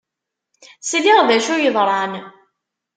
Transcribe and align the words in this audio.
Sliɣ 0.89 1.19
d 1.27 1.29
acu 1.35 1.55
yeḍran. 1.57 2.13